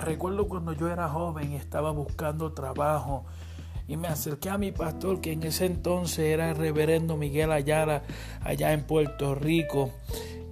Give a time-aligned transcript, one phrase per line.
[0.00, 3.24] Recuerdo cuando yo era joven y estaba buscando trabajo
[3.86, 8.02] y me acerqué a mi pastor que en ese entonces era el reverendo Miguel Ayala
[8.40, 9.90] allá en Puerto Rico,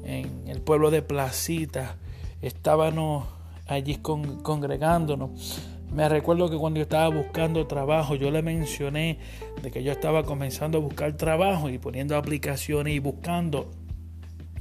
[0.05, 1.97] en el pueblo de Placita.
[2.43, 3.27] Estábamos
[3.66, 5.62] allí congregándonos.
[5.93, 9.19] Me recuerdo que cuando yo estaba buscando trabajo, yo le mencioné
[9.62, 13.70] de que yo estaba comenzando a buscar trabajo y poniendo aplicaciones y buscando.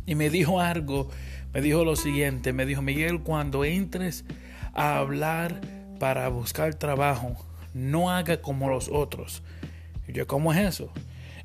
[0.06, 1.10] Y me dijo algo,
[1.54, 4.26] me dijo lo siguiente, me dijo, Miguel, cuando entres
[4.74, 5.62] a hablar
[6.00, 7.36] para buscar trabajo,
[7.74, 9.44] no haga como los otros.
[10.08, 10.92] Y yo, ¿cómo es eso?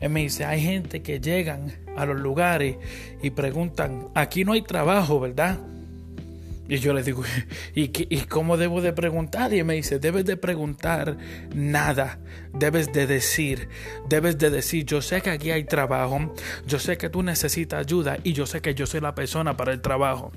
[0.01, 2.77] Él me dice, hay gente que llegan a los lugares
[3.23, 5.59] y preguntan, aquí no hay trabajo, ¿verdad?
[6.69, 7.23] Y yo le digo,
[7.75, 9.53] ¿y, ¿y cómo debo de preguntar?
[9.53, 11.17] Y él me dice, debes de preguntar
[11.55, 12.19] nada,
[12.53, 13.69] debes de decir,
[14.09, 16.35] debes de decir, yo sé que aquí hay trabajo,
[16.67, 19.73] yo sé que tú necesitas ayuda y yo sé que yo soy la persona para
[19.73, 20.33] el trabajo.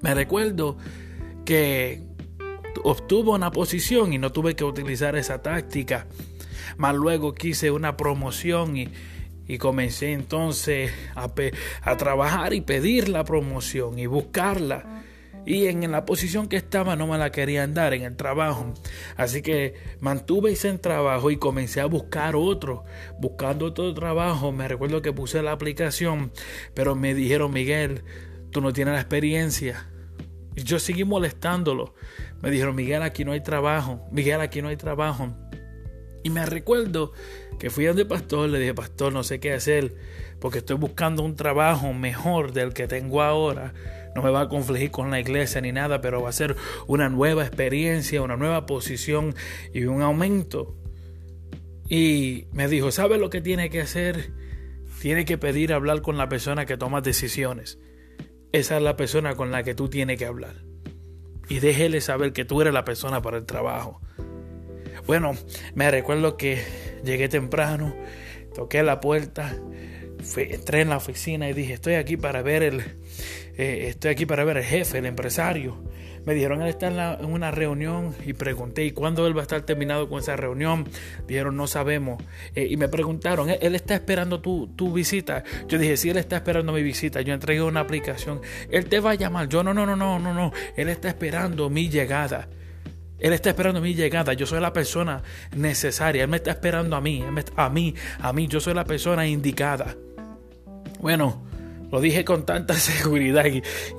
[0.00, 0.76] Me recuerdo
[1.44, 2.02] que
[2.82, 6.06] obtuvo una posición y no tuve que utilizar esa táctica.
[6.76, 8.88] Más luego quise una promoción y,
[9.46, 11.30] y comencé entonces a,
[11.82, 15.02] a, trabajar y pedir la promoción y buscarla.
[15.46, 18.72] Y en la posición que estaba no me la querían dar en el trabajo.
[19.16, 22.84] Así que mantuve ese trabajo y comencé a buscar otro.
[23.18, 26.32] Buscando otro trabajo, me recuerdo que puse la aplicación,
[26.72, 28.04] pero me dijeron, Miguel,
[28.52, 29.86] tú no tienes la experiencia.
[30.56, 31.94] Yo seguí molestándolo.
[32.42, 34.06] Me dijeron, Miguel, aquí no hay trabajo.
[34.12, 35.34] Miguel, aquí no hay trabajo.
[36.22, 37.12] Y me recuerdo
[37.58, 39.94] que fui donde pastor, le dije, pastor, no sé qué hacer,
[40.40, 43.74] porque estoy buscando un trabajo mejor del que tengo ahora.
[44.14, 47.08] No me va a confligir con la iglesia ni nada, pero va a ser una
[47.08, 49.34] nueva experiencia, una nueva posición
[49.72, 50.76] y un aumento.
[51.88, 54.32] Y me dijo, ¿sabe lo que tiene que hacer?
[55.00, 57.78] Tiene que pedir hablar con la persona que toma decisiones.
[58.54, 60.54] Esa es la persona con la que tú tienes que hablar.
[61.48, 64.00] Y déjele saber que tú eres la persona para el trabajo.
[65.08, 65.32] Bueno,
[65.74, 66.62] me recuerdo que
[67.02, 67.96] llegué temprano,
[68.54, 69.56] toqué la puerta,
[70.36, 72.80] entré en la oficina y dije, estoy aquí para ver el,
[73.56, 75.82] eh, estoy aquí para ver el jefe, el empresario.
[76.24, 79.60] Me dijeron, él está en, una reunión y pregunté, ¿y cuándo él va a estar
[79.62, 80.88] terminado con esa reunión?
[81.26, 82.22] Dijeron, no sabemos.
[82.54, 85.44] Eh, y me preguntaron, ¿él, está esperando tu, tu, visita?
[85.68, 87.20] Yo dije, sí, él está esperando mi visita.
[87.20, 88.40] Yo entregué una aplicación.
[88.70, 89.48] Él te va a llamar.
[89.48, 90.52] Yo, no, no, no, no, no, no.
[90.76, 92.48] Él está esperando mi llegada.
[93.18, 94.32] Él está esperando mi llegada.
[94.32, 95.22] Yo soy la persona
[95.54, 96.22] necesaria.
[96.22, 97.22] Él me está esperando a mí.
[97.56, 98.48] a mí, a mí.
[98.48, 99.94] Yo soy la persona indicada.
[101.04, 101.42] Bueno,
[101.92, 103.44] lo dije con tanta seguridad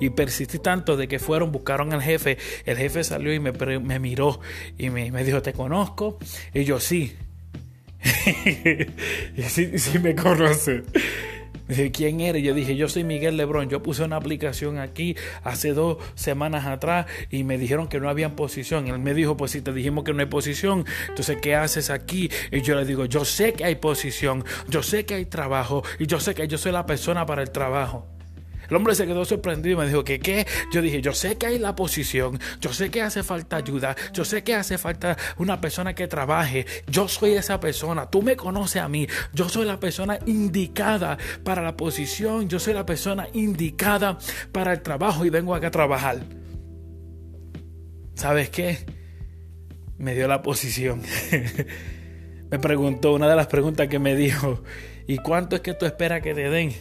[0.00, 2.36] y, persistí tanto de que fueron, buscaron al jefe.
[2.64, 3.52] El jefe salió y me,
[4.00, 4.40] miró
[4.76, 6.18] y me, dijo, ¿te conozco?
[6.52, 7.16] Y yo sí.
[9.36, 10.82] y sí, sí me conoce.
[11.68, 12.42] Dije, ¿quién eres?
[12.42, 13.68] Yo dije, yo soy Miguel Lebrón.
[13.68, 18.36] Yo puse una aplicación aquí hace dos semanas atrás y me dijeron que no había
[18.36, 18.86] posición.
[18.88, 22.30] Él me dijo, pues si te dijimos que no hay posición, entonces ¿qué haces aquí?
[22.52, 26.06] Y yo le digo, yo sé que hay posición, yo sé que hay trabajo y
[26.06, 28.15] yo sé que yo soy la persona para el trabajo.
[28.68, 30.46] El hombre se quedó sorprendido y me dijo que qué.
[30.72, 34.24] Yo dije, yo sé que hay la posición, yo sé que hace falta ayuda, yo
[34.24, 36.66] sé que hace falta una persona que trabaje.
[36.86, 41.62] Yo soy esa persona, tú me conoces a mí, yo soy la persona indicada para
[41.62, 44.18] la posición, yo soy la persona indicada
[44.52, 46.20] para el trabajo y vengo acá a trabajar.
[48.14, 48.78] ¿Sabes qué?
[49.98, 51.02] Me dio la posición.
[52.50, 54.62] me preguntó, una de las preguntas que me dijo,
[55.06, 56.72] ¿y cuánto es que tú esperas que te den?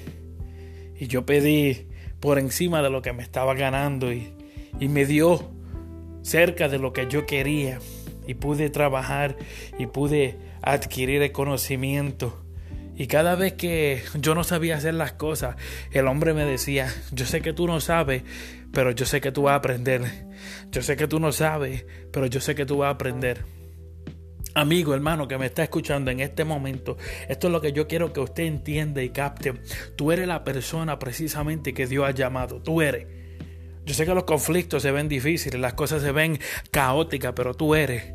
[0.98, 1.88] Y yo pedí
[2.20, 4.34] por encima de lo que me estaba ganando y,
[4.80, 5.52] me dio
[6.22, 7.80] cerca de lo que yo quería.
[8.28, 9.38] Y pude trabajar
[9.78, 12.44] y pude adquirir el conocimiento.
[12.96, 15.58] Y cada vez que yo no sabía hacer las cosas,
[15.92, 18.24] el hombre me decía, yo sé que tú no sabes,
[18.72, 20.02] pero yo sé que tú vas a aprender.
[20.72, 23.44] Yo sé que tú no sabes, pero yo sé que tú vas a aprender.
[24.58, 26.96] Amigo, hermano, que me está escuchando en este momento,
[27.28, 29.54] esto es lo que yo quiero que usted entienda y capte.
[29.98, 32.62] Tú eres la persona precisamente que Dios ha llamado.
[32.62, 33.06] Tú eres.
[33.86, 36.40] Yo sé que los conflictos se ven difíciles, las cosas se ven
[36.72, 38.14] caóticas, pero tú eres.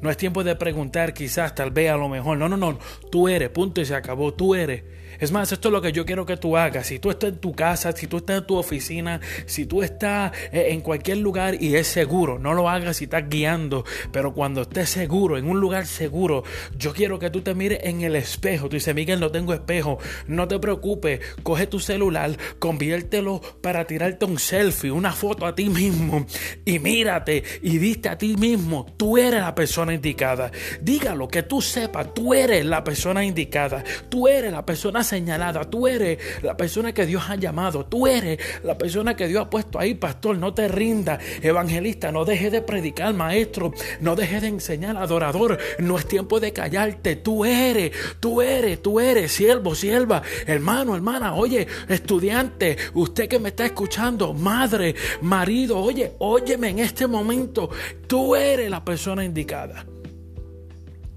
[0.00, 2.38] No es tiempo de preguntar quizás, tal vez, a lo mejor.
[2.38, 2.78] No, no, no.
[3.10, 4.34] Tú eres, punto y se acabó.
[4.34, 4.84] Tú eres.
[5.18, 6.88] Es más, esto es lo que yo quiero que tú hagas.
[6.88, 10.32] Si tú estás en tu casa, si tú estás en tu oficina, si tú estás
[10.52, 14.62] eh, en cualquier lugar y es seguro, no lo hagas si estás guiando, pero cuando
[14.62, 16.44] estés seguro, en un lugar seguro,
[16.76, 18.68] yo quiero que tú te mires en el espejo.
[18.68, 19.98] Tú dices, Miguel, no tengo espejo.
[20.26, 25.70] No te preocupes, coge tu celular, conviértelo para tirarte un selfie, una foto a ti
[25.70, 26.26] mismo
[26.64, 28.86] y mírate y diste a ti mismo.
[28.96, 30.50] Tú eres la persona indicada.
[30.80, 33.82] Dígalo, que tú sepas, tú eres la persona indicada.
[34.08, 38.38] Tú eres la persona señalada, tú eres la persona que Dios ha llamado, tú eres
[38.62, 42.62] la persona que Dios ha puesto ahí, pastor, no te rinda, evangelista, no dejes de
[42.62, 48.42] predicar, maestro, no dejes de enseñar, adorador, no es tiempo de callarte, tú eres, tú
[48.42, 54.94] eres, tú eres, siervo, sierva, hermano, hermana, oye, estudiante, usted que me está escuchando, madre,
[55.22, 57.70] marido, oye, óyeme en este momento,
[58.06, 59.75] tú eres la persona indicada.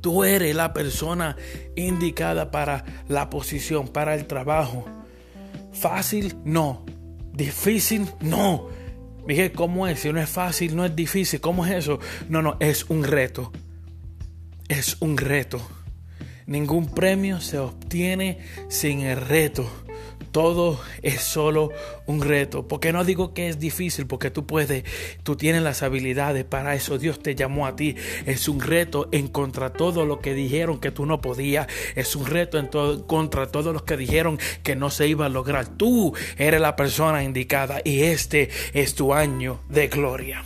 [0.02, 1.36] Tú eres la persona
[1.76, 4.86] indicada para la posición, para el trabajo.
[5.74, 6.86] Fácil, no.
[7.34, 8.68] Difícil, no.
[9.28, 10.00] Dije, ¿cómo es?
[10.00, 11.42] Si no es fácil, no es difícil.
[11.42, 12.00] ¿Cómo es eso?
[12.30, 13.52] No, no, es un reto.
[14.68, 15.62] Es un reto.
[16.46, 19.70] Ningún premio se obtiene sin el reto
[20.32, 21.72] todo es solo
[22.06, 22.68] un reto.
[22.68, 24.84] Porque no digo que es difícil, porque tú puedes,
[25.24, 26.98] tú tienes las habilidades para eso.
[26.98, 27.96] Dios te llamó a ti.
[28.26, 31.68] Es un reto en contra todo lo que dijeron que tú no podías.
[31.96, 32.68] Es un reto en
[33.04, 35.68] contra todos los que dijeron que no se iba a lograr.
[35.68, 40.44] Tú eres la persona indicada y este es tu año de gloria.